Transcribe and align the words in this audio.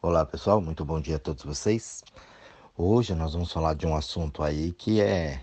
Olá 0.00 0.24
pessoal, 0.24 0.60
muito 0.60 0.84
bom 0.84 1.00
dia 1.00 1.16
a 1.16 1.18
todos 1.18 1.42
vocês. 1.42 2.04
Hoje 2.76 3.16
nós 3.16 3.32
vamos 3.32 3.50
falar 3.50 3.74
de 3.74 3.84
um 3.84 3.96
assunto 3.96 4.44
aí 4.44 4.70
que 4.70 5.00
é, 5.00 5.42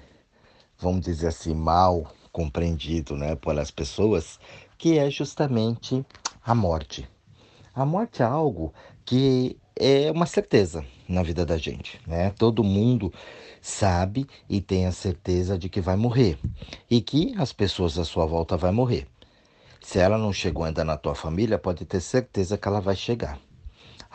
vamos 0.80 1.02
dizer 1.02 1.28
assim, 1.28 1.54
mal 1.54 2.10
compreendido 2.32 3.18
né, 3.18 3.36
pelas 3.36 3.70
pessoas, 3.70 4.40
que 4.78 4.98
é 4.98 5.10
justamente 5.10 6.06
a 6.42 6.56
morte. 6.56 7.06
A 7.74 7.86
morte 7.86 8.22
é 8.22 8.26
algo 8.26 8.74
que 9.04 9.60
é 9.76 10.10
uma 10.10 10.26
certeza 10.26 10.86
na 11.06 11.22
vida 11.22 11.46
da 11.46 11.58
gente, 11.58 12.00
né? 12.08 12.30
Todo 12.30 12.64
mundo 12.64 13.12
sabe 13.62 14.26
e 14.48 14.62
tem 14.62 14.86
a 14.86 14.92
certeza 14.94 15.60
de 15.60 15.68
que 15.68 15.82
vai 15.82 15.98
morrer 15.98 16.40
e 16.90 17.02
que 17.02 17.36
as 17.38 17.52
pessoas 17.52 18.00
à 18.00 18.06
sua 18.06 18.26
volta 18.26 18.56
vão 18.56 18.72
morrer. 18.72 19.06
Se 19.82 20.00
ela 20.00 20.18
não 20.18 20.32
chegou 20.32 20.64
ainda 20.64 20.86
na 20.86 20.96
tua 20.96 21.14
família, 21.14 21.60
pode 21.60 21.84
ter 21.84 22.00
certeza 22.00 22.58
que 22.58 22.66
ela 22.70 22.80
vai 22.80 22.96
chegar. 22.96 23.38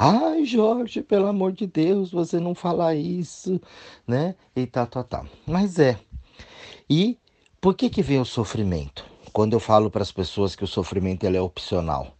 Ai, 0.03 0.47
Jorge, 0.47 1.03
pelo 1.03 1.27
amor 1.27 1.53
de 1.53 1.67
Deus, 1.67 2.11
você 2.11 2.41
não 2.41 2.55
fala 2.55 2.95
isso, 2.95 3.61
né? 4.07 4.35
E 4.57 4.67
tal, 4.67 4.87
tal, 4.87 5.05
tal. 5.05 5.27
Mas 5.47 5.79
é. 5.79 6.01
E 6.89 7.19
por 7.61 7.75
que 7.75 7.91
que 7.91 8.01
vem 8.01 8.19
o 8.19 8.25
sofrimento? 8.25 9.05
Quando 9.31 9.53
eu 9.53 9.61
falo 9.61 9.91
para 9.91 10.01
as 10.01 10.11
pessoas 10.11 10.57
que 10.57 10.65
o 10.65 10.67
sofrimento 10.67 11.25
ele 11.25 11.37
é 11.37 11.41
opcional, 11.43 12.17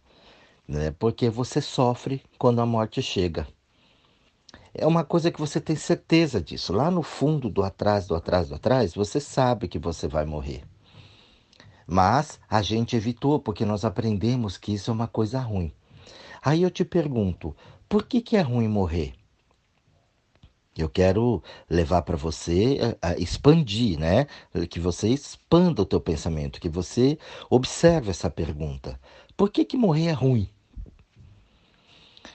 né? 0.67 0.91
Porque 0.91 1.27
você 1.27 1.59
sofre 1.59 2.21
quando 2.37 2.61
a 2.61 2.67
morte 2.67 3.01
chega. 3.01 3.47
É 4.75 4.85
uma 4.85 5.03
coisa 5.03 5.31
que 5.31 5.39
você 5.39 5.59
tem 5.59 5.75
certeza 5.75 6.39
disso. 6.39 6.71
Lá 6.73 6.91
no 6.91 7.01
fundo 7.01 7.49
do 7.49 7.63
atrás, 7.63 8.05
do 8.05 8.13
atrás, 8.13 8.49
do 8.49 8.53
atrás, 8.53 8.93
você 8.93 9.19
sabe 9.19 9.67
que 9.67 9.79
você 9.79 10.07
vai 10.07 10.23
morrer. 10.23 10.63
Mas 11.87 12.39
a 12.47 12.61
gente 12.61 12.95
evitou 12.95 13.39
porque 13.39 13.65
nós 13.65 13.83
aprendemos 13.83 14.55
que 14.55 14.71
isso 14.71 14.91
é 14.91 14.93
uma 14.93 15.07
coisa 15.07 15.39
ruim. 15.39 15.73
Aí 16.41 16.63
eu 16.63 16.71
te 16.71 16.83
pergunto, 16.83 17.55
por 17.87 18.05
que, 18.05 18.21
que 18.21 18.37
é 18.37 18.41
ruim 18.41 18.67
morrer? 18.67 19.13
Eu 20.77 20.87
quero 20.87 21.43
levar 21.69 22.01
para 22.01 22.15
você 22.15 22.79
a, 23.01 23.09
a 23.09 23.17
expandir, 23.17 23.99
né? 23.99 24.25
Que 24.69 24.79
você 24.79 25.09
expanda 25.09 25.81
o 25.81 25.85
teu 25.85 25.99
pensamento, 25.99 26.61
que 26.61 26.69
você 26.69 27.17
observe 27.49 28.09
essa 28.09 28.29
pergunta. 28.29 28.99
Por 29.35 29.49
que, 29.49 29.65
que 29.65 29.75
morrer 29.75 30.07
é 30.07 30.11
ruim? 30.13 30.49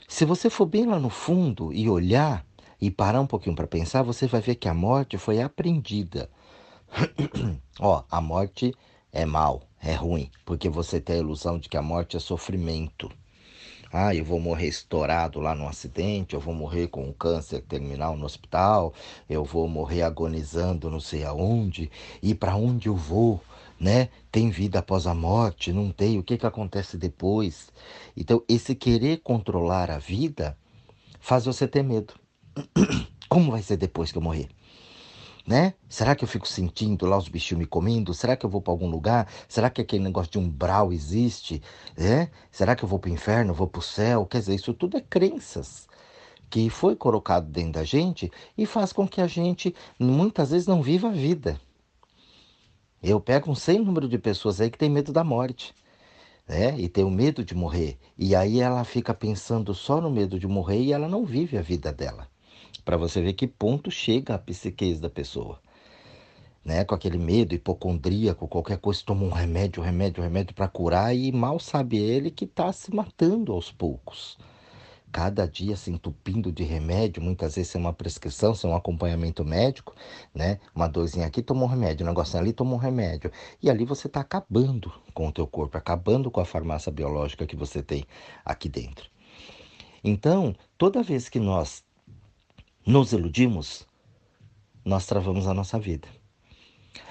Se 0.07 0.25
você 0.25 0.51
for 0.51 0.67
bem 0.67 0.87
lá 0.87 0.99
no 0.99 1.11
fundo 1.11 1.73
e 1.73 1.89
olhar 1.89 2.45
e 2.81 2.91
parar 2.91 3.21
um 3.21 3.27
pouquinho 3.27 3.57
para 3.57 3.67
pensar, 3.67 4.03
você 4.03 4.27
vai 4.27 4.41
ver 4.41 4.57
que 4.57 4.69
a 4.69 4.75
morte 4.75 5.17
foi 5.17 5.41
aprendida. 5.41 6.31
Ó, 7.81 8.05
a 8.11 8.21
morte 8.21 8.75
é 9.11 9.25
mal, 9.25 9.63
é 9.83 9.95
ruim, 9.95 10.31
porque 10.45 10.69
você 10.69 11.01
tem 11.01 11.17
a 11.17 11.21
ilusão 11.21 11.59
de 11.59 11.69
que 11.69 11.77
a 11.77 11.83
morte 11.83 12.17
é 12.17 12.21
sofrimento. 12.21 13.11
Ah, 13.93 14.15
eu 14.15 14.25
vou 14.25 14.41
morrer 14.41 14.69
estourado 14.69 15.41
lá 15.41 15.55
no 15.55 15.69
acidente, 15.69 16.35
eu 16.35 16.41
vou 16.41 16.55
morrer 16.55 16.89
com 16.89 17.05
um 17.05 17.13
câncer 17.13 17.63
terminal 17.63 18.17
no 18.17 18.25
hospital, 18.25 18.93
eu 19.29 19.45
vou 19.45 19.69
morrer 19.69 20.03
agonizando 20.03 20.91
não 20.91 21.01
sei 21.01 21.25
aonde, 21.25 21.91
e 22.23 22.35
para 22.35 22.57
onde 22.57 22.89
eu 22.89 22.97
vou, 22.97 23.41
né? 23.79 24.09
Tem 24.31 24.51
vida 24.51 24.81
após 24.81 25.07
a 25.07 25.15
morte, 25.15 25.73
não 25.73 25.91
tem, 25.91 26.19
o 26.19 26.23
que, 26.23 26.37
que 26.37 26.47
acontece 26.47 26.97
depois? 26.97 27.73
Então, 28.17 28.43
esse 28.49 28.75
querer 28.75 29.19
controlar 29.19 29.91
a 29.91 29.99
vida 29.99 30.57
faz 31.21 31.45
você 31.45 31.67
ter 31.67 31.83
medo. 31.83 32.15
Como 33.29 33.51
vai 33.51 33.63
ser 33.63 33.77
depois 33.77 34.13
que 34.13 34.19
eu 34.19 34.23
morrer? 34.23 34.49
Né? 35.47 35.75
Será 35.89 36.17
que 36.17 36.25
eu 36.25 36.29
fico 36.29 36.49
sentindo 36.49 37.07
lá 37.07 37.17
os 37.17 37.29
bichinhos 37.29 37.61
me 37.61 37.67
comendo? 37.67 38.13
Será 38.13 38.37
que 38.37 38.45
eu 38.45 38.51
vou 38.51 38.61
para 38.61 38.73
algum 38.73 38.91
lugar? 38.91 39.29
Será 39.49 39.71
que 39.71 39.81
aquele 39.81 40.03
negócio 40.03 40.33
de 40.33 40.39
umbral 40.39 40.93
existe? 40.93 41.63
É? 41.97 42.29
Será 42.51 42.75
que 42.75 42.83
eu 42.83 42.89
vou 42.89 42.99
para 42.99 43.11
o 43.11 43.13
inferno? 43.13 43.55
Vou 43.55 43.69
para 43.69 43.79
o 43.79 43.83
céu? 43.83 44.27
Quer 44.27 44.41
dizer, 44.41 44.55
isso 44.57 44.75
tudo 44.75 44.97
é 44.97 45.01
crenças 45.01 45.87
que 46.51 46.69
foi 46.71 46.97
colocado 46.97 47.49
dentro 47.49 47.73
da 47.73 47.85
gente 47.85 48.31
e 48.57 48.67
faz 48.67 48.93
com 48.93 49.07
que 49.07 49.21
a 49.21 49.27
gente 49.27 49.75
muitas 49.99 50.51
vezes 50.51 50.67
não 50.67 50.83
viva 50.83 51.09
a 51.09 51.13
vida. 51.13 51.61
Eu 53.03 53.21
pego 53.21 53.51
um 53.51 53.55
sem 53.55 53.79
número 53.79 54.09
de 54.09 54.19
pessoas 54.19 54.61
aí 54.61 54.71
que 54.71 54.79
tem 54.79 54.91
medo 54.91 55.13
da 55.13 55.23
morte. 55.23 55.75
Né? 56.49 56.79
E 56.79 56.89
tem 56.89 57.05
o 57.05 57.11
medo 57.11 57.45
de 57.45 57.55
morrer. 57.55 57.99
E 58.17 58.35
aí 58.35 58.61
ela 58.61 58.85
fica 58.85 59.13
pensando 59.13 59.75
só 59.75 60.01
no 60.01 60.11
medo 60.11 60.39
de 60.39 60.47
morrer 60.47 60.81
e 60.81 60.93
ela 60.93 61.09
não 61.09 61.25
vive 61.25 61.59
a 61.59 61.63
vida 61.63 61.93
dela 61.93 62.29
para 62.85 62.97
você 62.97 63.21
ver 63.21 63.33
que 63.33 63.47
ponto 63.47 63.91
chega 63.91 64.35
a 64.35 64.39
psiquez 64.39 65.01
da 65.01 65.11
pessoa. 65.11 65.61
Né, 66.65 66.85
com 66.85 66.97
aquele 66.97 67.17
medo 67.17 67.55
hipocondríaco, 67.55 68.49
qualquer 68.49 68.79
coisa, 68.79 69.01
toma 69.07 69.25
um 69.25 69.31
remédio, 69.31 69.81
remédio, 69.81 70.21
remédio 70.21 70.53
para 70.53 70.67
curar 70.67 71.15
e 71.15 71.31
mal 71.31 71.61
sabe 71.61 71.97
ele 71.97 72.29
que 72.29 72.45
está 72.45 72.73
se 72.73 72.93
matando 72.93 73.53
aos 73.53 73.71
poucos. 73.71 74.37
Cada 75.13 75.47
dia 75.47 75.77
se 75.77 75.91
entupindo 75.91 76.51
de 76.53 76.65
remédio, 76.65 77.23
muitas 77.23 77.55
vezes 77.55 77.71
sem 77.71 77.81
uma 77.81 77.93
prescrição, 77.93 78.53
sem 78.53 78.69
um 78.69 78.75
acompanhamento 78.77 79.45
médico, 79.45 79.95
né? 80.35 80.59
Uma 80.75 80.89
dorzinha 80.89 81.27
aqui, 81.27 81.41
tomou 81.41 81.65
um 81.65 81.71
remédio, 81.71 82.05
um 82.05 82.09
negocinho 82.09 82.43
ali, 82.43 82.53
tomou 82.53 82.75
um 82.75 82.83
remédio. 82.83 83.31
E 83.63 83.71
ali 83.71 83.85
você 83.85 84.09
está 84.09 84.21
acabando 84.21 84.93
com 85.15 85.29
o 85.29 85.33
teu 85.33 85.47
corpo, 85.47 85.79
acabando 85.79 86.31
com 86.31 86.41
a 86.41 86.45
farmácia 86.45 86.91
biológica 86.91 87.47
que 87.47 87.57
você 87.57 87.83
tem 87.83 88.05
aqui 88.45 88.69
dentro. 88.69 89.09
Então, 90.05 90.55
toda 90.77 91.03
vez 91.03 91.29
que 91.29 91.41
nós 91.41 91.83
nos 92.87 93.13
iludimos, 93.13 93.85
nós 94.85 95.07
travamos 95.07 95.49
a 95.49 95.53
nossa 95.53 95.77
vida. 95.77 96.07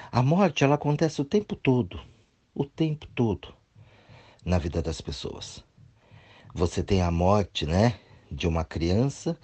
A 0.09 0.23
morte, 0.23 0.63
ela 0.63 0.75
acontece 0.75 1.21
o 1.21 1.25
tempo 1.25 1.53
todo, 1.53 1.99
o 2.53 2.63
tempo 2.63 3.05
todo 3.07 3.53
na 4.45 4.57
vida 4.57 4.81
das 4.81 5.01
pessoas. 5.01 5.61
Você 6.53 6.81
tem 6.81 7.01
a 7.01 7.11
morte, 7.11 7.65
né, 7.65 7.99
de 8.31 8.47
uma 8.47 8.63
criança 8.63 9.37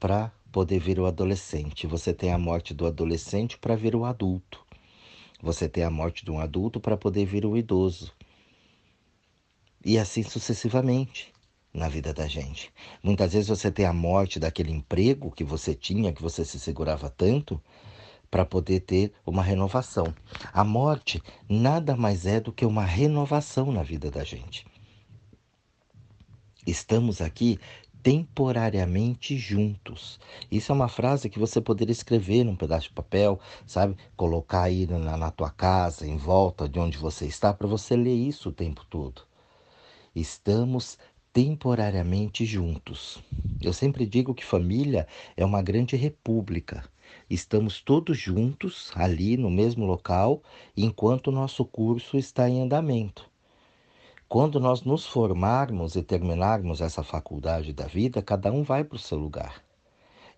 para 0.00 0.32
poder 0.50 0.80
vir 0.80 0.98
o 0.98 1.06
adolescente. 1.06 1.86
Você 1.86 2.12
tem 2.12 2.32
a 2.32 2.38
morte 2.38 2.74
do 2.74 2.84
adolescente 2.84 3.56
para 3.56 3.76
vir 3.76 3.94
o 3.94 4.04
adulto. 4.04 4.66
Você 5.40 5.68
tem 5.68 5.84
a 5.84 5.90
morte 5.90 6.24
de 6.24 6.30
um 6.32 6.40
adulto 6.40 6.80
para 6.80 6.96
poder 6.96 7.24
vir 7.24 7.46
o 7.46 7.56
idoso. 7.56 8.12
E 9.84 9.96
assim 9.96 10.24
sucessivamente 10.24 11.32
na 11.72 11.88
vida 11.88 12.12
da 12.12 12.26
gente. 12.26 12.72
Muitas 13.02 13.32
vezes 13.32 13.48
você 13.48 13.70
tem 13.70 13.86
a 13.86 13.92
morte 13.92 14.38
daquele 14.38 14.72
emprego 14.72 15.30
que 15.30 15.44
você 15.44 15.74
tinha, 15.74 16.12
que 16.12 16.22
você 16.22 16.44
se 16.44 16.58
segurava 16.58 17.10
tanto, 17.10 17.60
para 18.30 18.44
poder 18.44 18.80
ter 18.80 19.12
uma 19.24 19.42
renovação. 19.42 20.14
A 20.52 20.64
morte 20.64 21.22
nada 21.48 21.96
mais 21.96 22.26
é 22.26 22.40
do 22.40 22.52
que 22.52 22.66
uma 22.66 22.84
renovação 22.84 23.72
na 23.72 23.82
vida 23.82 24.10
da 24.10 24.24
gente. 24.24 24.66
Estamos 26.66 27.22
aqui 27.22 27.58
temporariamente 28.02 29.36
juntos. 29.36 30.20
Isso 30.50 30.70
é 30.70 30.74
uma 30.74 30.88
frase 30.88 31.28
que 31.28 31.38
você 31.38 31.60
poderia 31.60 31.92
escrever 31.92 32.44
num 32.44 32.56
pedaço 32.56 32.88
de 32.88 32.94
papel, 32.94 33.40
sabe? 33.66 33.96
Colocar 34.16 34.62
aí 34.62 34.86
na, 34.86 35.16
na 35.16 35.30
tua 35.30 35.50
casa, 35.50 36.06
em 36.06 36.16
volta 36.16 36.68
de 36.68 36.78
onde 36.78 36.98
você 36.98 37.26
está, 37.26 37.52
para 37.52 37.66
você 37.66 37.96
ler 37.96 38.14
isso 38.14 38.50
o 38.50 38.52
tempo 38.52 38.84
todo. 38.88 39.22
Estamos 40.14 40.98
temporariamente 41.32 42.44
juntos. 42.44 43.22
Eu 43.60 43.72
sempre 43.72 44.06
digo 44.06 44.34
que 44.34 44.44
família 44.44 45.06
é 45.36 45.44
uma 45.44 45.62
grande 45.62 45.96
república. 45.96 46.84
Estamos 47.28 47.80
todos 47.80 48.18
juntos 48.18 48.90
ali 48.94 49.36
no 49.36 49.50
mesmo 49.50 49.84
local 49.84 50.42
enquanto 50.76 51.28
o 51.28 51.32
nosso 51.32 51.64
curso 51.64 52.16
está 52.16 52.48
em 52.48 52.60
andamento. 52.60 53.28
Quando 54.28 54.60
nós 54.60 54.82
nos 54.82 55.06
formarmos 55.06 55.96
e 55.96 56.02
terminarmos 56.02 56.80
essa 56.80 57.02
faculdade 57.02 57.72
da 57.72 57.86
vida, 57.86 58.20
cada 58.20 58.52
um 58.52 58.62
vai 58.62 58.84
para 58.84 58.96
o 58.96 58.98
seu 58.98 59.18
lugar. 59.18 59.62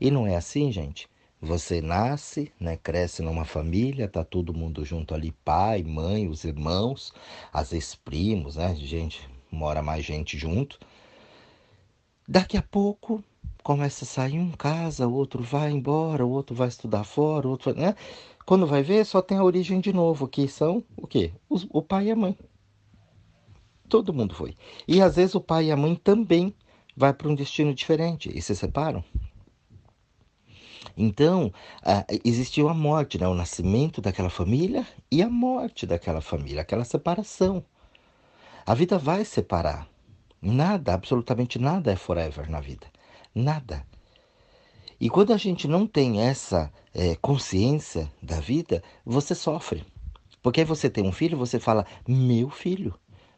E 0.01 0.11
não 0.11 0.27
é 0.27 0.37
assim, 0.37 0.71
gente. 0.71 1.09
Você 1.43 1.81
nasce, 1.81 2.53
né, 2.61 2.77
cresce 2.77 3.23
numa 3.23 3.45
família, 3.45 4.07
tá 4.07 4.23
todo 4.23 4.55
mundo 4.55 4.85
junto 4.85 5.15
ali, 5.15 5.33
pai, 5.45 5.83
mãe, 5.83 6.29
os 6.29 6.45
irmãos, 6.45 7.13
às 7.53 7.71
vezes 7.71 7.95
primos, 7.95 8.57
né, 8.57 8.77
gente, 8.77 9.27
mora 9.51 9.83
mais 9.83 10.05
gente 10.05 10.39
junto. 10.39 10.79
Daqui 12.27 12.57
a 12.57 12.63
pouco 12.63 13.23
começa 13.63 14.05
a 14.05 14.09
sair 14.09 14.39
um 14.39 14.51
casa, 14.51 15.07
o 15.07 15.13
outro 15.15 15.43
vai 15.43 15.71
embora, 15.71 16.25
o 16.25 16.31
outro 16.31 16.55
vai 16.55 16.69
estudar 16.69 17.05
fora, 17.05 17.47
o 17.47 17.51
outro, 17.51 17.75
né? 17.75 17.95
Quando 18.47 18.67
vai 18.67 18.83
ver, 18.83 19.05
só 19.05 19.21
tem 19.23 19.39
a 19.39 19.45
origem 19.45 19.81
de 19.81 19.93
novo, 19.93 20.27
que 20.27 20.49
são 20.49 20.83
o 20.97 21.07
quê? 21.07 21.33
Os, 21.49 21.67
o 21.71 21.83
pai 21.83 22.07
e 22.07 22.11
a 22.11 22.17
mãe. 22.17 22.37
Todo 23.89 24.15
mundo 24.15 24.35
foi. 24.35 24.57
E 24.87 25.01
às 25.01 25.17
vezes 25.17 25.35
o 25.35 25.41
pai 25.41 25.67
e 25.67 25.73
a 25.73 25.77
mãe 25.77 25.95
também 25.95 26.55
vai 26.97 27.13
para 27.13 27.29
um 27.29 27.35
destino 27.35 27.75
diferente 27.75 28.31
e 28.33 28.41
se 28.41 28.55
separam. 28.55 29.05
Então, 30.97 31.53
existiu 32.25 32.69
a 32.69 32.75
morte, 32.75 33.19
né? 33.19 33.27
o 33.27 33.35
nascimento 33.35 34.01
daquela 34.01 34.31
família 34.31 34.87
e 35.11 35.23
a 35.23 35.29
morte 35.29 35.87
daquela 35.87 36.21
família, 36.21 36.63
aquela 36.63 36.85
separação. 36.85 37.65
A 38.67 38.75
vida 38.75 38.99
vai 38.99 39.25
separar. 39.25 39.89
Nada, 40.41 40.95
absolutamente 40.95 41.59
nada 41.59 41.93
é 41.93 41.97
forever 41.97 42.51
na 42.51 42.61
vida. 42.61 42.87
Nada. 43.35 43.87
E 45.01 45.09
quando 45.09 45.33
a 45.33 45.37
gente 45.37 45.67
não 45.67 45.87
tem 45.87 46.21
essa 46.21 46.71
é, 46.95 47.17
consciência 47.17 48.11
da 48.23 48.39
vida, 48.41 48.83
você 49.05 49.35
sofre. 49.35 49.85
Porque 50.43 50.61
aí 50.61 50.67
você 50.67 50.91
tem 50.91 51.07
um 51.07 51.13
filho, 51.13 51.39
você 51.39 51.59
fala, 51.59 51.87
meu 52.07 52.51
filho, 52.51 52.95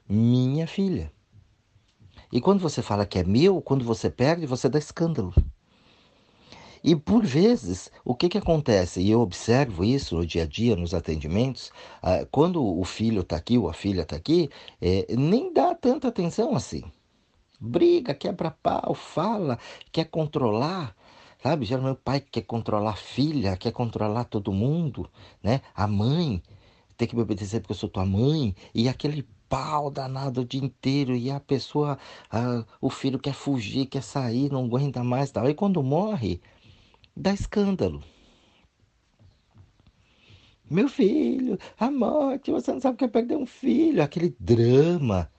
minha 0.08 0.66
filha. 0.66 1.12
E 2.32 2.40
quando 2.40 2.60
você 2.60 2.82
fala 2.82 3.06
que 3.06 3.18
é 3.18 3.24
meu, 3.24 3.60
quando 3.60 3.84
você 3.84 4.10
perde, 4.10 4.46
você 4.46 4.68
dá 4.68 4.78
escândalo. 4.78 5.34
E 6.84 6.96
por 6.96 7.24
vezes, 7.24 7.90
o 8.04 8.14
que, 8.14 8.28
que 8.28 8.38
acontece? 8.38 9.00
E 9.00 9.10
eu 9.10 9.20
observo 9.20 9.84
isso 9.84 10.16
no 10.16 10.26
dia 10.26 10.42
a 10.42 10.46
dia, 10.46 10.74
nos 10.74 10.94
atendimentos, 10.94 11.70
ah, 12.02 12.26
quando 12.30 12.62
o 12.64 12.84
filho 12.84 13.20
está 13.20 13.36
aqui 13.36 13.56
ou 13.56 13.68
a 13.68 13.72
filha 13.72 14.02
está 14.02 14.16
aqui, 14.16 14.50
é, 14.80 15.06
nem 15.16 15.52
dá 15.52 15.74
tanta 15.74 16.08
atenção 16.08 16.56
assim. 16.56 16.82
Briga, 17.60 18.12
quebra 18.14 18.50
pau, 18.50 18.94
fala, 18.94 19.58
quer 19.92 20.06
controlar. 20.06 20.96
Sabe, 21.42 21.64
geralmente 21.64 21.94
o 21.94 22.00
pai 22.02 22.20
quer 22.20 22.42
controlar 22.42 22.92
a 22.92 22.96
filha, 22.96 23.56
quer 23.56 23.72
controlar 23.72 24.24
todo 24.24 24.52
mundo, 24.52 25.08
né? 25.42 25.60
A 25.74 25.86
mãe 25.88 26.42
tem 26.96 27.08
que 27.08 27.16
me 27.16 27.22
obedecer 27.22 27.60
porque 27.60 27.72
eu 27.72 27.76
sou 27.76 27.88
tua 27.88 28.04
mãe. 28.06 28.54
E 28.74 28.88
aquele 28.88 29.26
pau 29.48 29.90
danado 29.90 30.40
o 30.42 30.44
dia 30.44 30.64
inteiro 30.64 31.14
e 31.14 31.30
a 31.30 31.38
pessoa, 31.40 31.98
ah, 32.30 32.64
o 32.80 32.88
filho 32.90 33.18
quer 33.18 33.34
fugir, 33.34 33.86
quer 33.86 34.02
sair, 34.02 34.50
não 34.50 34.64
aguenta 34.64 35.04
mais 35.04 35.30
tal. 35.30 35.48
E 35.48 35.54
quando 35.54 35.82
morre, 35.82 36.40
dá 37.16 37.32
escândalo. 37.32 38.02
Meu 40.70 40.88
filho, 40.88 41.58
a 41.78 41.90
morte, 41.90 42.50
você 42.50 42.72
não 42.72 42.80
sabe 42.80 42.94
o 42.94 42.98
que 42.98 43.04
é 43.04 43.08
perder 43.08 43.36
um 43.36 43.44
filho, 43.44 44.02
aquele 44.02 44.34
drama. 44.40 45.30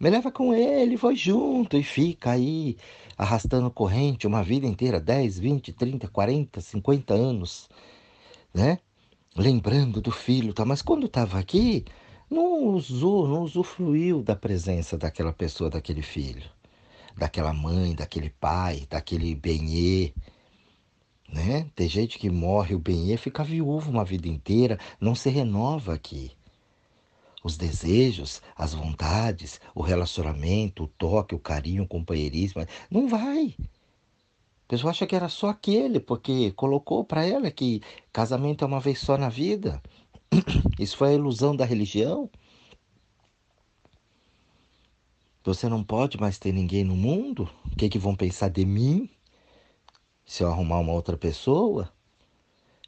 Me 0.00 0.08
leva 0.08 0.32
com 0.32 0.54
ele, 0.54 0.96
vai 0.96 1.14
junto 1.14 1.76
e 1.76 1.82
fica 1.82 2.30
aí 2.30 2.76
arrastando 3.16 3.70
corrente 3.70 4.26
uma 4.26 4.42
vida 4.42 4.66
inteira 4.66 4.98
10, 4.98 5.38
20, 5.38 5.72
30, 5.72 6.08
40, 6.08 6.60
50 6.60 7.14
anos, 7.14 7.68
né? 8.52 8.78
Lembrando 9.36 10.00
do 10.00 10.10
filho, 10.10 10.54
tá? 10.54 10.64
Mas 10.64 10.80
quando 10.80 11.06
estava 11.06 11.38
aqui, 11.38 11.84
não 12.30 12.68
usou, 12.68 13.28
não 13.28 13.42
usufruiu 13.42 14.22
da 14.22 14.34
presença 14.34 14.96
daquela 14.96 15.32
pessoa, 15.32 15.68
daquele 15.68 16.02
filho, 16.02 16.48
daquela 17.16 17.52
mãe, 17.52 17.94
daquele 17.94 18.30
pai, 18.30 18.86
daquele 18.88 19.34
benê, 19.34 20.12
né? 21.28 21.70
Tem 21.74 21.88
gente 21.88 22.18
que 22.18 22.30
morre 22.30 22.74
o 22.74 22.78
benê, 22.78 23.16
fica 23.16 23.42
viúvo 23.42 23.90
uma 23.90 24.04
vida 24.04 24.28
inteira, 24.28 24.78
não 25.00 25.14
se 25.14 25.30
renova 25.30 25.94
aqui. 25.94 26.32
Os 27.42 27.56
desejos, 27.56 28.40
as 28.56 28.72
vontades, 28.72 29.60
o 29.74 29.82
relacionamento, 29.82 30.84
o 30.84 30.88
toque, 30.88 31.34
o 31.34 31.38
carinho, 31.38 31.82
o 31.82 31.88
companheirismo, 31.88 32.64
não 32.90 33.06
vai. 33.08 33.54
A 34.64 34.68
pessoa 34.68 34.90
acha 34.90 35.06
que 35.06 35.14
era 35.14 35.28
só 35.28 35.50
aquele, 35.50 36.00
porque 36.00 36.52
colocou 36.52 37.04
para 37.04 37.26
ela 37.26 37.50
que 37.50 37.82
casamento 38.12 38.64
é 38.64 38.66
uma 38.66 38.80
vez 38.80 38.98
só 38.98 39.18
na 39.18 39.28
vida. 39.28 39.82
Isso 40.80 40.96
foi 40.96 41.10
a 41.10 41.14
ilusão 41.14 41.54
da 41.54 41.66
religião. 41.66 42.30
Você 45.44 45.68
não 45.68 45.84
pode 45.84 46.18
mais 46.18 46.38
ter 46.38 46.52
ninguém 46.52 46.82
no 46.82 46.96
mundo? 46.96 47.50
O 47.66 47.76
que, 47.76 47.90
que 47.90 47.98
vão 47.98 48.16
pensar 48.16 48.48
de 48.48 48.64
mim? 48.64 49.10
Se 50.24 50.42
eu 50.42 50.48
arrumar 50.48 50.78
uma 50.78 50.92
outra 50.92 51.16
pessoa? 51.16 51.92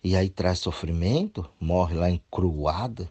E 0.03 0.17
aí 0.17 0.29
traz 0.29 0.59
sofrimento, 0.59 1.49
morre 1.61 1.95
lá 1.95 2.11
encruada, 2.11 3.11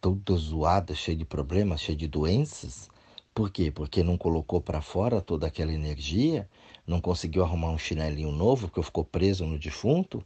toda 0.00 0.36
zoada, 0.36 0.94
cheia 0.94 1.16
de 1.16 1.24
problemas, 1.24 1.80
cheia 1.80 1.96
de 1.96 2.06
doenças. 2.06 2.88
Por 3.34 3.50
quê? 3.50 3.70
Porque 3.70 4.02
não 4.02 4.16
colocou 4.16 4.60
para 4.60 4.80
fora 4.80 5.20
toda 5.20 5.46
aquela 5.46 5.72
energia, 5.72 6.48
não 6.86 7.00
conseguiu 7.00 7.42
arrumar 7.42 7.70
um 7.70 7.78
chinelinho 7.78 8.30
novo, 8.30 8.68
porque 8.68 8.82
ficou 8.82 9.04
preso 9.04 9.46
no 9.46 9.58
defunto. 9.58 10.24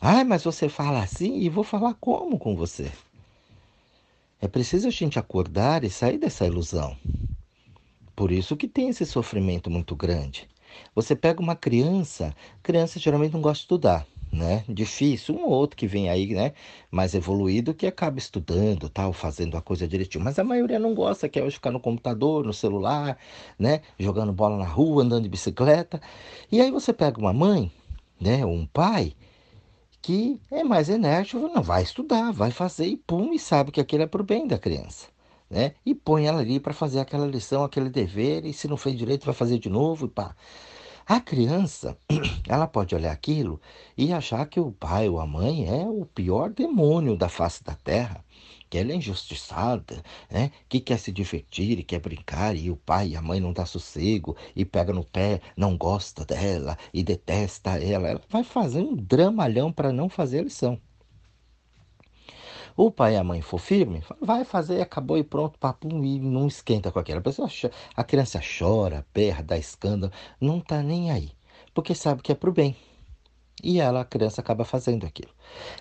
Ah, 0.00 0.24
mas 0.24 0.44
você 0.44 0.68
fala 0.68 1.02
assim 1.02 1.38
e 1.38 1.48
vou 1.48 1.64
falar 1.64 1.94
como 1.94 2.38
com 2.38 2.54
você? 2.54 2.90
É 4.40 4.46
preciso 4.46 4.88
a 4.88 4.90
gente 4.90 5.18
acordar 5.18 5.84
e 5.84 5.90
sair 5.90 6.18
dessa 6.18 6.46
ilusão. 6.46 6.96
Por 8.18 8.32
isso 8.32 8.56
que 8.56 8.66
tem 8.66 8.88
esse 8.88 9.06
sofrimento 9.06 9.70
muito 9.70 9.94
grande. 9.94 10.48
Você 10.92 11.14
pega 11.14 11.40
uma 11.40 11.54
criança, 11.54 12.34
criança 12.64 12.98
geralmente 12.98 13.32
não 13.32 13.40
gosta 13.40 13.58
de 13.58 13.62
estudar 13.62 14.06
né? 14.32 14.64
Difícil, 14.68 15.36
um 15.36 15.44
ou 15.44 15.50
outro 15.50 15.76
que 15.76 15.86
vem 15.86 16.10
aí, 16.10 16.34
né? 16.34 16.52
Mais 16.90 17.14
evoluído 17.14 17.72
que 17.72 17.86
acaba 17.86 18.18
estudando, 18.18 18.88
tal, 18.88 19.12
fazendo 19.12 19.56
a 19.56 19.62
coisa 19.62 19.86
direitinho. 19.86 20.24
Mas 20.24 20.36
a 20.36 20.44
maioria 20.44 20.80
não 20.80 20.94
gosta, 20.94 21.28
quer 21.28 21.44
hoje 21.44 21.54
ficar 21.54 21.70
no 21.70 21.78
computador, 21.78 22.44
no 22.44 22.52
celular, 22.52 23.16
né? 23.56 23.82
Jogando 23.96 24.32
bola 24.32 24.56
na 24.56 24.66
rua, 24.66 25.04
andando 25.04 25.22
de 25.22 25.28
bicicleta. 25.28 26.00
E 26.50 26.60
aí 26.60 26.72
você 26.72 26.92
pega 26.92 27.20
uma 27.20 27.32
mãe, 27.32 27.70
né? 28.20 28.44
Ou 28.44 28.52
um 28.52 28.66
pai 28.66 29.14
que 30.02 30.40
é 30.50 30.64
mais 30.64 30.88
enérgico, 30.88 31.48
não 31.48 31.62
vai 31.62 31.84
estudar, 31.84 32.32
vai 32.32 32.50
fazer 32.50 32.86
e 32.86 32.96
pum, 32.96 33.32
e 33.32 33.38
sabe 33.38 33.70
que 33.70 33.80
aquilo 33.80 34.02
é 34.02 34.06
pro 34.06 34.24
bem 34.24 34.46
da 34.46 34.58
criança. 34.58 35.06
Né? 35.50 35.74
E 35.84 35.94
põe 35.94 36.26
ela 36.26 36.40
ali 36.40 36.60
para 36.60 36.74
fazer 36.74 37.00
aquela 37.00 37.26
lição, 37.26 37.64
aquele 37.64 37.88
dever, 37.88 38.44
e 38.44 38.52
se 38.52 38.68
não 38.68 38.76
fez 38.76 38.96
direito, 38.96 39.24
vai 39.24 39.34
fazer 39.34 39.58
de 39.58 39.68
novo 39.68 40.06
e 40.06 40.08
pá. 40.08 40.34
A 41.06 41.20
criança, 41.20 41.96
ela 42.46 42.66
pode 42.66 42.94
olhar 42.94 43.12
aquilo 43.12 43.58
e 43.96 44.12
achar 44.12 44.44
que 44.44 44.60
o 44.60 44.70
pai 44.70 45.08
ou 45.08 45.18
a 45.18 45.26
mãe 45.26 45.66
é 45.66 45.88
o 45.88 46.04
pior 46.04 46.50
demônio 46.50 47.16
da 47.16 47.30
face 47.30 47.64
da 47.64 47.74
terra, 47.74 48.22
que 48.68 48.76
ela 48.76 48.92
é 48.92 48.96
injustiçada, 48.96 50.02
né? 50.30 50.50
que 50.68 50.80
quer 50.80 50.98
se 50.98 51.10
divertir 51.10 51.78
e 51.78 51.82
quer 51.82 52.00
brincar, 52.00 52.54
e 52.54 52.70
o 52.70 52.76
pai 52.76 53.08
e 53.08 53.16
a 53.16 53.22
mãe 53.22 53.40
não 53.40 53.54
dá 53.54 53.64
sossego, 53.64 54.36
e 54.54 54.66
pega 54.66 54.92
no 54.92 55.02
pé, 55.02 55.40
não 55.56 55.78
gosta 55.78 56.26
dela 56.26 56.76
e 56.92 57.02
detesta 57.02 57.82
ela. 57.82 58.08
Ela 58.08 58.22
vai 58.28 58.44
fazer 58.44 58.82
um 58.82 58.94
dramalhão 58.94 59.72
para 59.72 59.90
não 59.90 60.10
fazer 60.10 60.40
a 60.40 60.42
lição 60.42 60.78
o 62.80 62.92
pai 62.92 63.14
e 63.14 63.16
a 63.16 63.24
mãe 63.24 63.42
for 63.42 63.58
firme, 63.58 64.04
vai 64.20 64.44
fazer, 64.44 64.80
acabou 64.80 65.18
e 65.18 65.24
pronto, 65.24 65.58
papo, 65.58 65.88
e 65.88 66.20
não 66.20 66.46
esquenta 66.46 66.92
com 66.92 67.00
aquela 67.00 67.20
pessoa. 67.20 67.50
A 67.96 68.04
criança 68.04 68.40
chora, 68.40 69.04
berra, 69.12 69.42
dá 69.42 69.58
escândalo, 69.58 70.12
não 70.40 70.60
tá 70.60 70.80
nem 70.80 71.10
aí, 71.10 71.32
porque 71.74 71.92
sabe 71.92 72.22
que 72.22 72.30
é 72.30 72.36
pro 72.36 72.52
bem. 72.52 72.76
E 73.64 73.80
ela, 73.80 74.02
a 74.02 74.04
criança, 74.04 74.40
acaba 74.40 74.64
fazendo 74.64 75.04
aquilo. 75.04 75.32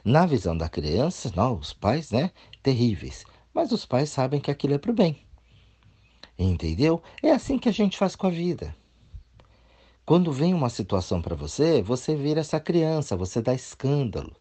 Na 0.04 0.26
visão 0.26 0.58
da 0.58 0.68
criança, 0.68 1.32
não, 1.36 1.60
os 1.60 1.72
pais, 1.72 2.10
né, 2.10 2.32
terríveis. 2.64 3.26
Mas 3.54 3.72
os 3.72 3.86
pais 3.86 4.10
sabem 4.10 4.42
que 4.42 4.50
aquilo 4.50 4.74
é 4.74 4.80
pro 4.80 4.92
bem. 4.92 5.20
Entendeu? 6.36 7.00
É 7.22 7.30
assim 7.30 7.60
que 7.60 7.70
a 7.70 7.72
gente 7.72 7.96
faz 7.96 8.16
com 8.16 8.26
a 8.26 8.32
vida. 8.32 8.76
Quando 10.04 10.32
vem 10.32 10.52
uma 10.52 10.70
situação 10.70 11.22
para 11.22 11.36
você, 11.36 11.80
você 11.80 12.16
vira 12.16 12.40
essa 12.40 12.60
criança, 12.60 13.16
você 13.16 13.40
dá 13.40 13.54
escândalo. 13.54 14.36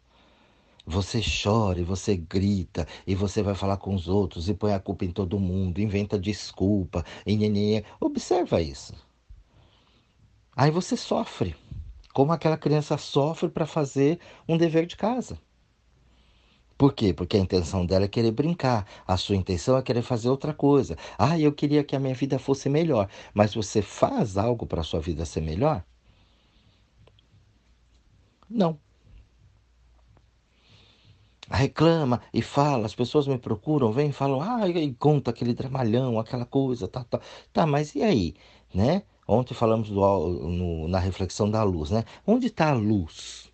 Você 0.89 1.19
chora 1.21 1.81
e 1.81 1.83
você 1.83 2.15
grita 2.15 2.87
e 3.05 3.13
você 3.13 3.43
vai 3.43 3.53
falar 3.53 3.75
com 3.75 3.93
os 3.93 4.07
outros 4.07 4.47
e 4.47 4.53
põe 4.53 4.73
a 4.73 4.79
culpa 4.79 5.03
em 5.03 5.11
todo 5.11 5.37
mundo, 5.37 5.81
inventa 5.81 6.17
desculpa, 6.17 7.03
e 7.25 7.35
nhenhenhen. 7.35 7.83
Observa 7.99 8.61
isso. 8.61 8.93
Aí 10.55 10.71
você 10.71 10.95
sofre, 10.95 11.57
como 12.13 12.31
aquela 12.31 12.57
criança 12.57 12.97
sofre 12.97 13.49
para 13.49 13.65
fazer 13.65 14.17
um 14.47 14.57
dever 14.57 14.85
de 14.85 14.95
casa. 14.95 15.37
Por 16.77 16.93
quê? 16.93 17.13
Porque 17.13 17.35
a 17.35 17.41
intenção 17.41 17.85
dela 17.85 18.05
é 18.05 18.07
querer 18.07 18.31
brincar, 18.31 18.87
a 19.05 19.17
sua 19.17 19.35
intenção 19.35 19.77
é 19.77 19.81
querer 19.81 20.03
fazer 20.03 20.29
outra 20.29 20.53
coisa. 20.53 20.95
Ah, 21.17 21.37
eu 21.37 21.51
queria 21.51 21.83
que 21.83 21.97
a 21.97 21.99
minha 21.99 22.15
vida 22.15 22.39
fosse 22.39 22.69
melhor, 22.69 23.09
mas 23.33 23.53
você 23.53 23.81
faz 23.81 24.37
algo 24.37 24.65
para 24.65 24.79
a 24.81 24.83
sua 24.85 25.01
vida 25.01 25.25
ser 25.25 25.41
melhor? 25.41 25.83
Não 28.49 28.86
reclama 31.49 32.21
e 32.33 32.41
fala, 32.41 32.85
as 32.85 32.95
pessoas 32.95 33.27
me 33.27 33.37
procuram, 33.37 33.91
vêm 33.91 34.09
e 34.09 34.13
falam, 34.13 34.41
ah, 34.41 34.67
e 34.67 34.93
conta 34.93 35.31
aquele 35.31 35.53
dramalhão, 35.53 36.19
aquela 36.19 36.45
coisa, 36.45 36.87
tá, 36.87 37.03
tá, 37.03 37.19
tá, 37.53 37.65
mas 37.65 37.95
e 37.95 38.03
aí, 38.03 38.35
né? 38.73 39.03
Ontem 39.27 39.53
falamos 39.53 39.89
do, 39.89 39.99
no, 40.47 40.87
na 40.87 40.99
reflexão 40.99 41.49
da 41.49 41.63
luz, 41.63 41.91
né? 41.91 42.05
Onde 42.25 42.47
está 42.47 42.69
a 42.69 42.73
luz? 42.73 43.51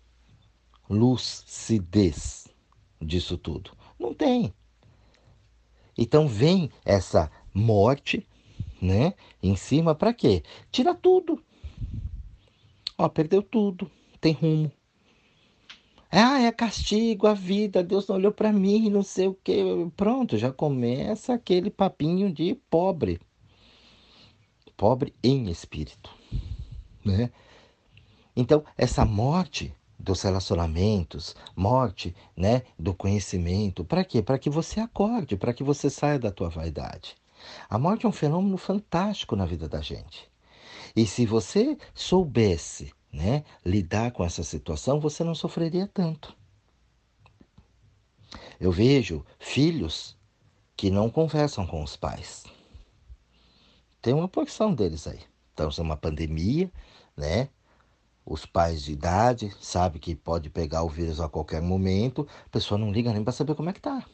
Lucidez 0.88 2.46
disso 3.00 3.36
tudo? 3.36 3.72
Não 3.98 4.14
tem. 4.14 4.54
Então 5.96 6.28
vem 6.28 6.70
essa 6.84 7.30
morte, 7.52 8.26
né? 8.80 9.14
Em 9.42 9.56
cima 9.56 9.94
para 9.94 10.12
quê? 10.12 10.42
Tira 10.70 10.94
tudo. 10.94 11.42
Ó, 12.96 13.08
perdeu 13.08 13.42
tudo, 13.42 13.90
tem 14.20 14.32
rumo, 14.32 14.70
ah, 16.16 16.40
é 16.40 16.52
castigo, 16.52 17.26
a 17.26 17.34
vida, 17.34 17.82
Deus 17.82 18.06
não 18.06 18.16
olhou 18.16 18.32
para 18.32 18.52
mim, 18.52 18.88
não 18.88 19.02
sei 19.02 19.26
o 19.26 19.34
quê. 19.34 19.62
Pronto, 19.96 20.38
já 20.38 20.52
começa 20.52 21.34
aquele 21.34 21.70
papinho 21.70 22.32
de 22.32 22.54
pobre. 22.70 23.20
Pobre 24.76 25.14
em 25.22 25.48
espírito, 25.50 26.10
né? 27.04 27.30
Então, 28.36 28.64
essa 28.76 29.04
morte 29.04 29.72
dos 29.98 30.22
relacionamentos, 30.22 31.34
morte, 31.56 32.14
né, 32.36 32.62
do 32.78 32.92
conhecimento, 32.92 33.84
para 33.84 34.04
quê? 34.04 34.22
Para 34.22 34.38
que 34.38 34.50
você 34.50 34.80
acorde, 34.80 35.36
para 35.36 35.54
que 35.54 35.64
você 35.64 35.88
saia 35.88 36.18
da 36.18 36.30
tua 36.30 36.48
vaidade. 36.48 37.16
A 37.68 37.78
morte 37.78 38.06
é 38.06 38.08
um 38.08 38.12
fenômeno 38.12 38.56
fantástico 38.56 39.34
na 39.36 39.46
vida 39.46 39.68
da 39.68 39.80
gente. 39.80 40.28
E 40.94 41.06
se 41.06 41.26
você 41.26 41.76
soubesse 41.94 42.92
né, 43.14 43.44
lidar 43.64 44.10
com 44.10 44.24
essa 44.24 44.42
situação, 44.42 44.98
você 44.98 45.22
não 45.22 45.34
sofreria 45.34 45.86
tanto. 45.86 46.36
Eu 48.58 48.72
vejo 48.72 49.24
filhos 49.38 50.16
que 50.76 50.90
não 50.90 51.08
conversam 51.08 51.66
com 51.66 51.82
os 51.82 51.96
pais. 51.96 52.44
Tem 54.02 54.12
uma 54.12 54.28
porção 54.28 54.74
deles 54.74 55.06
aí. 55.06 55.20
Estamos 55.50 55.78
numa 55.78 55.96
pandemia, 55.96 56.70
né? 57.16 57.48
Os 58.26 58.44
pais 58.44 58.82
de 58.82 58.92
idade 58.92 59.54
sabem 59.60 60.00
que 60.00 60.14
pode 60.14 60.50
pegar 60.50 60.82
o 60.82 60.88
vírus 60.88 61.20
a 61.20 61.28
qualquer 61.28 61.62
momento, 61.62 62.26
a 62.46 62.48
pessoa 62.48 62.78
não 62.78 62.90
liga 62.90 63.12
nem 63.12 63.22
para 63.22 63.32
saber 63.32 63.54
como 63.54 63.70
é 63.70 63.72
que 63.72 63.80
tá. 63.80 64.04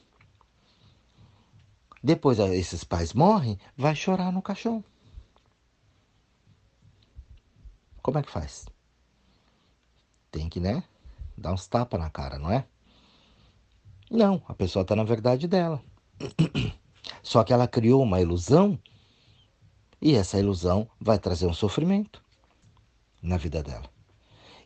Depois 2.03 2.39
esses 2.39 2.85
pais 2.85 3.13
morrem, 3.13 3.59
vai 3.77 3.95
chorar 3.95 4.33
no 4.33 4.43
caixão. 4.43 4.85
Como 8.03 8.19
é 8.19 8.23
que 8.23 8.31
faz? 8.31 8.67
Tem 10.31 10.49
que, 10.49 10.61
né? 10.61 10.83
Dar 11.37 11.53
uns 11.53 11.67
tapas 11.67 12.01
na 12.01 12.11
cara, 12.11 12.39
não 12.39 12.51
é? 12.51 12.65
Não, 14.11 14.43
a 14.49 14.55
pessoa 14.55 14.83
está 14.83 14.97
na 14.97 15.05
verdade 15.05 15.47
dela. 15.47 15.83
Só 17.23 17.45
que 17.45 17.53
ela 17.53 17.69
criou 17.69 18.03
uma 18.03 18.21
ilusão 18.21 18.79
e 20.01 20.15
essa 20.15 20.39
ilusão 20.39 20.89
vai 21.01 21.19
trazer 21.19 21.47
um 21.47 21.53
sofrimento 21.53 22.23
na 23.23 23.37
vida 23.37 23.63
dela. 23.63 23.89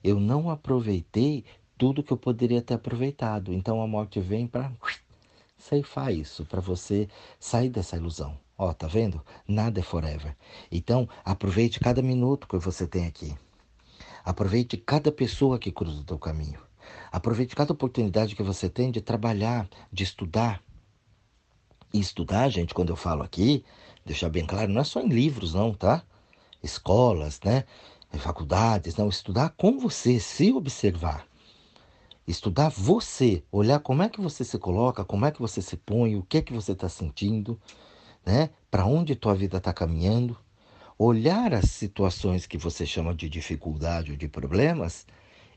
Eu 0.03 0.21
não 0.21 0.51
aproveitei 0.51 1.45
tudo 1.77 2.03
que 2.03 2.13
eu 2.13 2.17
poderia 2.17 2.63
ter 2.63 2.75
aproveitado. 2.75 3.53
Então 3.53 3.83
a 3.83 3.87
morte 3.87 4.21
vem 4.21 4.47
para 4.47 4.73
ceifar 5.59 6.13
isso, 6.13 6.45
para 6.45 6.61
você 6.61 7.09
sair 7.39 7.69
dessa 7.69 7.97
ilusão. 7.97 8.39
Ó, 8.57 8.73
tá 8.73 8.87
vendo? 8.87 9.21
Nada 9.49 9.81
é 9.81 9.83
forever. 9.83 10.37
Então, 10.71 11.09
aproveite 11.25 11.81
cada 11.81 12.01
minuto 12.01 12.47
que 12.47 12.57
você 12.57 12.87
tem 12.87 13.05
aqui. 13.07 13.35
Aproveite 14.25 14.77
cada 14.79 15.13
pessoa 15.13 15.59
que 15.59 15.71
cruza 15.71 16.01
o 16.01 16.05
teu 16.05 16.19
caminho. 16.19 16.61
Aproveite 17.13 17.55
cada 17.55 17.73
oportunidade 17.73 18.35
que 18.35 18.43
você 18.43 18.69
tem 18.69 18.91
de 18.91 19.01
trabalhar, 19.01 19.69
de 19.93 20.03
estudar. 20.03 20.63
E 21.93 22.01
estudar, 22.01 22.49
gente, 22.49 22.73
quando 22.75 22.89
eu 22.89 22.97
falo 22.97 23.23
aqui, 23.23 23.65
deixar 24.05 24.31
bem 24.31 24.47
claro, 24.47 24.73
não 24.73 24.81
é 24.81 24.85
só 24.85 25.01
em 25.01 25.09
livros, 25.09 25.55
não, 25.55 25.75
tá? 25.75 26.03
Escolas, 26.63 27.39
né? 27.45 27.65
Faculdades, 28.19 28.97
não. 28.97 29.09
Estudar 29.09 29.51
com 29.51 29.79
você, 29.79 30.19
se 30.19 30.53
observar. 30.53 31.27
Estudar 32.27 32.71
você, 32.71 33.45
olhar 33.53 33.79
como 33.81 34.03
é 34.03 34.09
que 34.09 34.21
você 34.21 34.43
se 34.43 34.59
coloca, 34.59 35.05
como 35.05 35.27
é 35.27 35.31
que 35.31 35.41
você 35.41 35.61
se 35.61 35.77
põe, 35.77 36.17
o 36.17 36.23
que 36.23 36.39
é 36.39 36.43
que 36.43 36.53
você 36.53 36.73
está 36.73 36.89
sentindo, 36.89 37.61
né? 38.25 38.49
Para 38.71 38.87
onde 38.87 39.15
tua 39.15 39.35
vida 39.35 39.59
está 39.59 39.73
caminhando. 39.73 40.37
Olhar 40.99 41.53
as 41.53 41.71
situações 41.71 42.47
que 42.47 42.57
você 42.57 42.87
chama 42.87 43.15
de 43.15 43.29
dificuldade 43.29 44.13
ou 44.13 44.17
de 44.17 44.29
problemas 44.29 45.07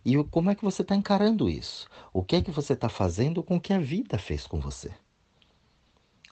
e 0.03 0.21
como 0.25 0.49
é 0.49 0.55
que 0.55 0.63
você 0.63 0.81
está 0.81 0.95
encarando 0.95 1.49
isso. 1.49 1.87
O 2.13 2.23
que 2.23 2.37
é 2.37 2.41
que 2.41 2.49
você 2.49 2.73
está 2.73 2.89
fazendo 2.89 3.43
com 3.43 3.57
o 3.57 3.61
que 3.61 3.73
a 3.73 3.79
vida 3.79 4.17
fez 4.17 4.47
com 4.47 4.59
você. 4.59 4.91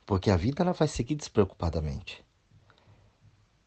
Porque 0.06 0.30
a 0.30 0.38
vida 0.38 0.64
ela 0.64 0.72
vai 0.72 0.88
seguir 0.88 1.16
despreocupadamente. 1.16 2.24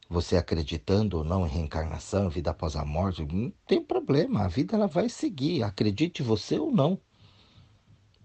Você 0.08 0.36
acreditando 0.36 1.18
ou 1.18 1.24
não 1.24 1.46
em 1.46 1.50
reencarnação, 1.50 2.30
vida 2.30 2.50
após 2.50 2.74
a 2.74 2.84
morte, 2.84 3.26
não 3.26 3.52
tem 3.66 3.82
problema. 3.82 4.44
A 4.44 4.48
vida 4.48 4.74
ela 4.74 4.86
vai 4.86 5.08
seguir, 5.08 5.62
acredite 5.62 6.22
você 6.22 6.58
ou 6.58 6.72
não. 6.72 6.98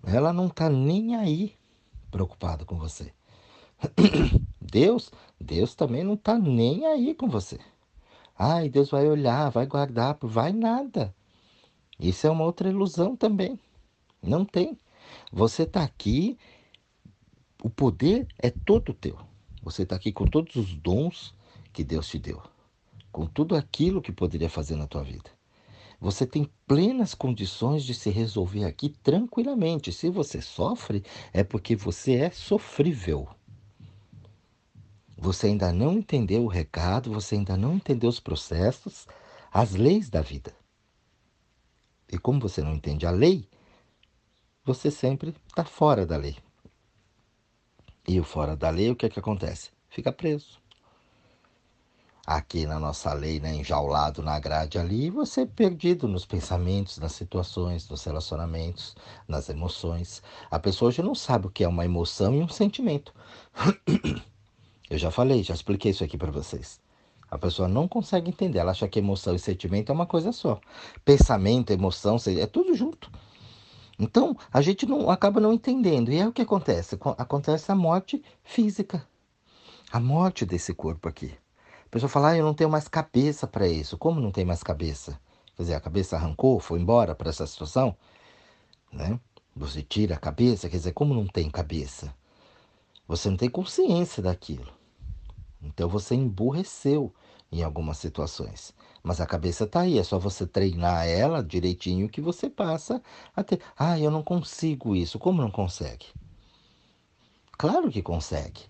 Ela 0.06 0.32
não 0.32 0.48
está 0.48 0.70
nem 0.70 1.16
aí 1.16 1.56
preocupada 2.10 2.64
com 2.64 2.78
você. 2.78 3.12
Deus, 4.60 5.12
Deus 5.40 5.76
também 5.76 6.04
não 6.04 6.14
está 6.16 6.38
nem 6.38 6.86
aí 6.86 7.14
com 7.14 7.28
você. 7.28 7.60
Ai, 8.38 8.70
Deus 8.70 8.90
vai 8.90 9.08
olhar, 9.08 9.50
vai 9.50 9.66
guardar, 9.66 10.18
vai 10.22 10.52
nada. 10.52 11.14
Isso 12.00 12.26
é 12.26 12.30
uma 12.30 12.44
outra 12.44 12.70
ilusão 12.70 13.16
também. 13.16 13.60
Não 14.22 14.44
tem. 14.44 14.78
Você 15.32 15.64
está 15.64 15.84
aqui 15.84 16.38
o 17.64 17.70
poder 17.70 18.28
é 18.38 18.50
todo 18.50 18.94
teu. 18.94 19.18
Você 19.64 19.84
está 19.84 19.96
aqui 19.96 20.12
com 20.12 20.26
todos 20.26 20.58
os 20.58 20.74
dons 20.74 21.34
que 21.72 21.82
Deus 21.82 22.10
te 22.10 22.20
deu, 22.20 22.44
com 23.10 23.26
tudo 23.26 23.56
aquilo 23.56 24.02
que 24.02 24.12
poderia 24.12 24.50
fazer 24.50 24.76
na 24.76 24.86
tua 24.86 25.02
vida. 25.02 25.30
Você 26.02 26.28
tem 26.28 26.50
plenas 26.68 27.16
condições 27.16 27.86
de 27.86 27.94
se 27.94 28.10
resolver 28.10 28.66
aqui 28.66 28.90
tranquilamente. 28.90 29.94
Se 29.94 30.10
você 30.10 30.42
sofre, 30.42 31.06
é 31.32 31.42
porque 31.42 31.74
você 31.74 32.16
é 32.16 32.30
sofrível. 32.32 33.30
Você 35.24 35.48
ainda 35.48 35.72
não 35.72 35.94
entendeu 35.94 36.44
o 36.44 36.50
recado, 36.50 37.10
você 37.10 37.36
ainda 37.36 37.56
não 37.56 37.76
entendeu 37.76 38.10
os 38.10 38.20
processos, 38.20 39.08
as 39.54 39.72
leis 39.72 40.10
da 40.10 40.22
vida. 40.22 40.54
E 42.12 42.18
como 42.18 42.42
você 42.42 42.62
não 42.62 42.74
entende 42.74 43.06
a 43.06 43.10
lei, 43.10 43.48
você 44.66 44.92
sempre 44.92 45.34
está 45.48 45.64
fora 45.64 46.06
da 46.06 46.18
lei. 46.18 46.36
E 48.06 48.20
o 48.20 48.24
fora 48.26 48.54
da 48.58 48.70
lei, 48.70 48.92
o 48.92 48.98
que 48.98 49.06
é 49.06 49.10
que 49.10 49.18
acontece? 49.18 49.70
Fica 49.90 50.12
preso. 50.12 50.60
Aqui 52.28 52.66
na 52.66 52.78
nossa 52.78 53.14
lei, 53.14 53.40
né, 53.40 53.56
enjaulado 53.56 54.22
na 54.22 54.38
grade 54.38 54.78
ali, 54.78 55.10
você 55.10 55.44
é 55.44 55.46
perdido 55.46 56.06
nos 56.06 56.26
pensamentos, 56.26 56.98
nas 56.98 57.14
situações, 57.14 57.88
nos 57.88 58.04
relacionamentos, 58.04 58.94
nas 59.26 59.48
emoções. 59.48 60.22
A 60.52 60.60
pessoa 60.60 60.90
hoje 60.90 61.02
não 61.02 61.16
sabe 61.16 61.48
o 61.48 61.50
que 61.50 61.64
é 61.64 61.68
uma 61.68 61.86
emoção 61.86 62.36
e 62.36 62.44
um 62.44 62.50
sentimento. 62.50 63.14
Eu 64.94 65.00
já 65.00 65.10
falei, 65.10 65.42
já 65.42 65.56
expliquei 65.56 65.90
isso 65.90 66.04
aqui 66.04 66.20
para 66.20 66.30
vocês. 66.30 66.80
A 67.32 67.36
pessoa 67.36 67.68
não 67.68 67.88
consegue 67.88 68.30
entender, 68.30 68.60
ela 68.60 68.70
acha 68.70 68.88
que 68.88 69.00
emoção 69.00 69.34
e 69.34 69.40
sentimento 69.40 69.92
é 69.92 69.96
uma 69.96 70.06
coisa 70.06 70.32
só. 70.32 70.62
Pensamento, 71.04 71.72
emoção, 71.72 72.18
é 72.28 72.46
tudo 72.46 72.76
junto. 72.76 73.12
Então, 73.98 74.38
a 74.52 74.62
gente 74.62 74.86
não 74.86 75.10
acaba 75.10 75.40
não 75.40 75.52
entendendo. 75.52 76.12
E 76.12 76.20
é 76.20 76.28
o 76.28 76.32
que 76.32 76.44
acontece? 76.44 76.96
Acontece 77.18 77.72
a 77.72 77.76
morte 77.76 78.24
física. 78.44 79.04
A 79.92 80.00
morte 80.00 80.46
desse 80.46 80.76
corpo 80.76 81.10
aqui. 81.10 81.34
A 81.88 81.90
pessoa 81.90 82.08
fala, 82.08 82.30
ah, 82.30 82.38
eu 82.38 82.46
não 82.46 82.54
tenho 82.54 82.70
mais 82.70 82.88
cabeça 82.88 83.48
para 83.48 83.68
isso. 83.68 83.98
Como 83.98 84.22
não 84.22 84.30
tem 84.30 84.46
mais 84.46 84.62
cabeça? 84.62 85.20
Quer 85.56 85.64
dizer, 85.64 85.74
a 85.74 85.80
cabeça 85.80 86.18
arrancou, 86.18 86.60
foi 86.60 86.80
embora 86.80 87.16
para 87.16 87.32
essa 87.32 87.48
situação? 87.48 87.98
Né? 88.92 89.20
Você 89.56 89.82
tira 89.82 90.14
a 90.14 90.20
cabeça, 90.20 90.70
quer 90.70 90.78
dizer, 90.78 90.94
como 90.94 91.16
não 91.16 91.26
tem 91.26 91.50
cabeça? 91.50 92.14
Você 93.08 93.28
não 93.28 93.38
tem 93.38 93.50
consciência 93.50 94.22
daquilo. 94.22 94.83
Então 95.64 95.88
você 95.88 96.16
emburreceu 96.16 97.14
em 97.52 97.64
algumas 97.64 97.98
situações. 97.98 98.74
Mas 99.02 99.22
a 99.22 99.26
cabeça 99.26 99.66
está 99.66 99.82
aí, 99.82 99.98
é 99.98 100.04
só 100.04 100.18
você 100.18 100.46
treinar 100.46 101.08
ela 101.08 101.44
direitinho 101.44 102.10
que 102.10 102.22
você 102.22 102.50
passa 102.50 103.02
a 103.36 103.44
ter. 103.44 103.62
Ah, 103.78 104.00
eu 104.00 104.10
não 104.10 104.24
consigo 104.24 104.96
isso. 104.96 105.20
Como 105.20 105.42
não 105.42 105.52
consegue? 105.52 106.08
Claro 107.58 107.92
que 107.92 108.02
consegue. 108.02 108.62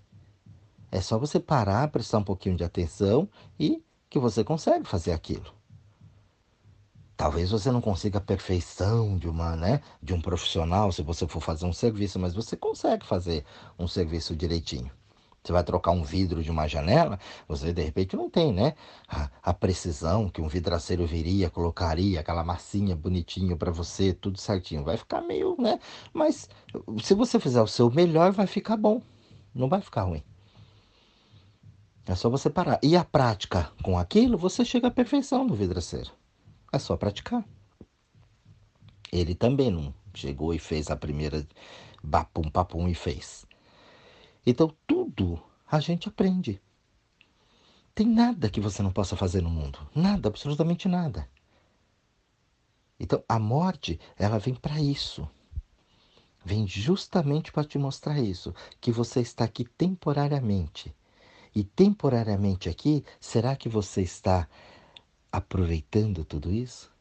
É 0.91 1.01
só 1.01 1.17
você 1.17 1.39
parar, 1.39 1.87
prestar 1.89 2.19
um 2.19 2.23
pouquinho 2.23 2.55
de 2.55 2.63
atenção 2.63 3.27
e 3.59 3.83
que 4.09 4.19
você 4.19 4.43
consegue 4.43 4.87
fazer 4.87 5.11
aquilo. 5.11 5.51
Talvez 7.15 7.51
você 7.51 7.71
não 7.71 7.79
consiga 7.79 8.17
a 8.17 8.21
perfeição 8.21 9.17
de 9.17 9.29
uma, 9.29 9.55
né, 9.55 9.81
de 10.01 10.13
um 10.13 10.21
profissional 10.21 10.91
se 10.91 11.01
você 11.01 11.27
for 11.27 11.39
fazer 11.39 11.65
um 11.65 11.73
serviço, 11.73 12.19
mas 12.19 12.33
você 12.33 12.57
consegue 12.57 13.05
fazer 13.05 13.45
um 13.79 13.87
serviço 13.87 14.35
direitinho. 14.35 14.91
Você 15.43 15.51
vai 15.51 15.63
trocar 15.63 15.91
um 15.91 16.03
vidro 16.03 16.41
de 16.41 16.49
uma 16.49 16.67
janela, 16.67 17.19
você 17.47 17.73
de 17.73 17.81
repente 17.81 18.15
não 18.15 18.29
tem, 18.29 18.53
né? 18.53 18.75
A, 19.09 19.29
a 19.41 19.53
precisão 19.53 20.29
que 20.29 20.41
um 20.41 20.47
vidraceiro 20.47 21.05
viria, 21.05 21.49
colocaria 21.49 22.21
aquela 22.21 22.45
massinha 22.45 22.95
bonitinho 22.95 23.57
para 23.57 23.69
você, 23.69 24.13
tudo 24.13 24.39
certinho. 24.39 24.85
Vai 24.85 24.95
ficar 24.95 25.21
meio, 25.21 25.57
né? 25.59 25.79
Mas 26.13 26.47
se 27.01 27.13
você 27.13 27.39
fizer 27.41 27.61
o 27.61 27.67
seu 27.67 27.91
melhor, 27.91 28.31
vai 28.31 28.47
ficar 28.47 28.77
bom. 28.77 29.01
Não 29.53 29.67
vai 29.67 29.81
ficar 29.81 30.03
ruim. 30.03 30.23
É 32.05 32.15
só 32.15 32.29
você 32.29 32.49
parar. 32.49 32.79
E 32.81 32.95
a 32.95 33.03
prática 33.03 33.69
com 33.83 33.97
aquilo, 33.97 34.37
você 34.37 34.63
chega 34.63 34.87
à 34.87 34.91
perfeição 34.91 35.45
do 35.45 35.55
vidraceiro. 35.55 36.11
É 36.71 36.79
só 36.79 36.95
praticar. 36.95 37.43
Ele 39.11 39.35
também 39.35 39.69
não 39.69 39.93
chegou 40.13 40.53
e 40.53 40.59
fez 40.59 40.89
a 40.89 40.95
primeira 40.95 41.45
bapum 42.01 42.49
papum 42.49 42.87
e 42.87 42.95
fez. 42.95 43.45
Então 44.45 44.73
tudo 44.85 45.41
a 45.69 45.79
gente 45.79 46.07
aprende. 46.07 46.61
Tem 47.95 48.07
nada 48.07 48.49
que 48.49 48.59
você 48.59 48.81
não 48.81 48.91
possa 48.91 49.15
fazer 49.15 49.41
no 49.41 49.49
mundo, 49.49 49.79
nada, 49.93 50.27
absolutamente 50.27 50.87
nada. 50.87 51.29
Então 52.99 53.23
a 53.27 53.37
morte, 53.37 53.99
ela 54.17 54.39
vem 54.39 54.55
para 54.55 54.79
isso. 54.81 55.29
Vem 56.45 56.67
justamente 56.67 57.51
para 57.51 57.63
te 57.63 57.77
mostrar 57.77 58.19
isso, 58.19 58.53
que 58.81 58.91
você 58.91 59.21
está 59.21 59.45
aqui 59.45 59.63
temporariamente. 59.63 60.93
E 61.55 61.63
temporariamente 61.63 62.67
aqui, 62.67 63.05
será 63.19 63.55
que 63.55 63.69
você 63.69 64.01
está 64.01 64.47
aproveitando 65.31 66.25
tudo 66.25 66.51
isso? 66.51 66.91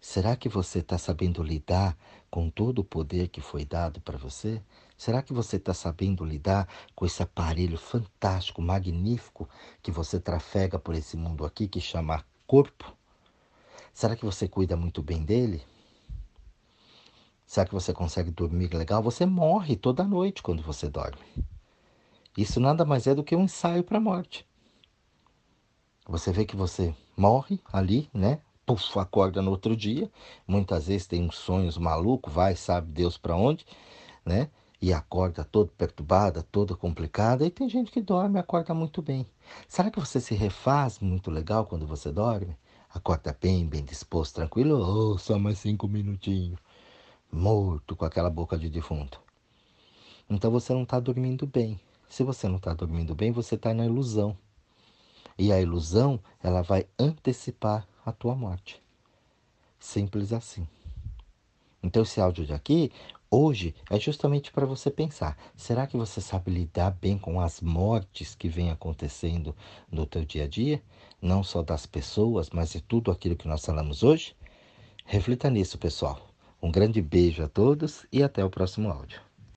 Será 0.00 0.34
que 0.34 0.48
você 0.48 0.80
está 0.80 0.98
sabendo 0.98 1.42
lidar 1.42 1.96
com 2.30 2.50
todo 2.50 2.80
o 2.80 2.84
poder 2.84 3.28
que 3.28 3.40
foi 3.40 3.64
dado 3.64 4.00
para 4.00 4.18
você? 4.18 4.60
Será 4.96 5.22
que 5.22 5.32
você 5.32 5.56
está 5.56 5.74
sabendo 5.74 6.24
lidar 6.24 6.68
com 6.94 7.04
esse 7.04 7.22
aparelho 7.22 7.78
fantástico, 7.78 8.62
magnífico 8.62 9.48
que 9.82 9.90
você 9.90 10.20
trafega 10.20 10.78
por 10.78 10.94
esse 10.94 11.16
mundo 11.16 11.44
aqui 11.44 11.66
que 11.66 11.80
chama 11.80 12.24
corpo? 12.46 12.96
Será 13.92 14.16
que 14.16 14.24
você 14.24 14.48
cuida 14.48 14.76
muito 14.76 15.02
bem 15.02 15.22
dele? 15.22 15.62
Será 17.46 17.66
que 17.66 17.74
você 17.74 17.92
consegue 17.92 18.30
dormir 18.30 18.72
legal? 18.72 19.02
Você 19.02 19.26
morre 19.26 19.76
toda 19.76 20.04
noite 20.04 20.42
quando 20.42 20.62
você 20.62 20.88
dorme. 20.88 21.20
Isso 22.36 22.58
nada 22.58 22.84
mais 22.84 23.06
é 23.06 23.14
do 23.14 23.22
que 23.22 23.36
um 23.36 23.44
ensaio 23.44 23.84
para 23.84 23.98
a 23.98 24.00
morte. 24.00 24.46
Você 26.06 26.32
vê 26.32 26.46
que 26.46 26.56
você 26.56 26.94
morre 27.16 27.60
ali, 27.70 28.08
né? 28.12 28.40
Puf, 28.64 28.98
acorda 28.98 29.42
no 29.42 29.50
outro 29.50 29.76
dia. 29.76 30.10
Muitas 30.46 30.86
vezes 30.86 31.06
tem 31.06 31.22
uns 31.22 31.36
sonhos 31.36 31.76
malucos, 31.76 32.32
vai, 32.32 32.56
sabe 32.56 32.90
Deus 32.90 33.18
para 33.18 33.36
onde, 33.36 33.66
né? 34.24 34.48
E 34.82 34.92
acorda 34.92 35.44
todo 35.44 35.70
perturbada, 35.70 36.42
toda 36.42 36.74
complicada. 36.74 37.46
E 37.46 37.50
tem 37.50 37.68
gente 37.68 37.92
que 37.92 38.02
dorme 38.02 38.36
e 38.36 38.40
acorda 38.40 38.74
muito 38.74 39.00
bem. 39.00 39.24
Será 39.68 39.92
que 39.92 40.00
você 40.00 40.20
se 40.20 40.34
refaz 40.34 40.98
muito 40.98 41.30
legal 41.30 41.66
quando 41.66 41.86
você 41.86 42.10
dorme? 42.10 42.56
Acorda 42.92 43.36
bem, 43.40 43.64
bem 43.64 43.84
disposto, 43.84 44.34
tranquilo? 44.34 44.76
Oh, 44.76 45.16
só 45.18 45.38
mais 45.38 45.58
cinco 45.60 45.86
minutinhos. 45.86 46.58
Morto 47.30 47.94
com 47.94 48.04
aquela 48.04 48.28
boca 48.28 48.58
de 48.58 48.68
defunto. 48.68 49.20
Então 50.28 50.50
você 50.50 50.74
não 50.74 50.82
está 50.82 50.98
dormindo 50.98 51.46
bem. 51.46 51.80
Se 52.08 52.24
você 52.24 52.48
não 52.48 52.56
está 52.56 52.74
dormindo 52.74 53.14
bem, 53.14 53.30
você 53.30 53.54
está 53.54 53.72
na 53.72 53.86
ilusão. 53.86 54.36
E 55.38 55.52
a 55.52 55.60
ilusão, 55.60 56.18
ela 56.42 56.60
vai 56.60 56.86
antecipar 56.98 57.86
a 58.04 58.10
tua 58.10 58.34
morte. 58.34 58.82
Simples 59.78 60.32
assim. 60.32 60.66
Então 61.82 62.02
esse 62.02 62.20
áudio 62.20 62.44
de 62.44 62.52
aqui, 62.52 62.92
hoje, 63.32 63.74
é 63.88 63.98
justamente 63.98 64.52
para 64.52 64.66
você 64.66 64.90
pensar. 64.90 65.36
Será 65.56 65.86
que 65.86 65.96
você 65.96 66.20
sabe 66.20 66.50
lidar 66.52 66.90
bem 66.90 67.16
com 67.18 67.40
as 67.40 67.62
mortes 67.62 68.34
que 68.34 68.48
vêm 68.48 68.70
acontecendo 68.70 69.56
no 69.90 70.04
teu 70.04 70.24
dia 70.24 70.44
a 70.44 70.46
dia? 70.46 70.82
Não 71.20 71.42
só 71.42 71.62
das 71.62 71.86
pessoas, 71.86 72.50
mas 72.50 72.70
de 72.72 72.82
tudo 72.82 73.10
aquilo 73.10 73.34
que 73.34 73.48
nós 73.48 73.64
falamos 73.64 74.02
hoje? 74.02 74.36
Reflita 75.06 75.48
nisso, 75.48 75.78
pessoal. 75.78 76.28
Um 76.62 76.70
grande 76.70 77.00
beijo 77.00 77.42
a 77.42 77.48
todos 77.48 78.06
e 78.12 78.22
até 78.22 78.44
o 78.44 78.50
próximo 78.50 78.90
áudio. 78.90 79.31